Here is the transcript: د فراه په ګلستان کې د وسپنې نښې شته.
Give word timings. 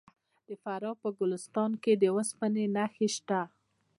د 0.47 0.49
فراه 0.63 0.95
په 1.01 1.09
ګلستان 1.19 1.71
کې 1.83 1.93
د 2.01 2.03
وسپنې 2.15 2.65
نښې 2.75 3.07
شته. 3.15 3.41